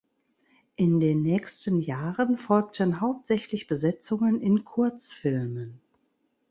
[0.77, 5.79] In den nächsten Jahren folgten hauptsächlich Besetzungen in Kurzfilmen.